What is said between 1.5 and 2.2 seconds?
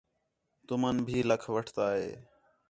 وَٹھتا ہِے